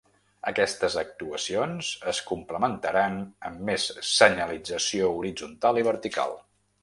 Aquestes 0.51 0.93
actuacions 1.01 1.89
es 2.13 2.21
complementaran 2.31 3.21
amb 3.49 3.61
més 3.69 3.87
senyalització 4.13 5.13
horitzontal 5.21 5.81
i 5.83 5.85
vertical. 5.93 6.35